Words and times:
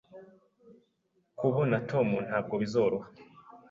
Kubona 1.39 1.75
Tom 1.89 2.07
ntabwo 2.27 2.55
bizoroha. 2.61 3.07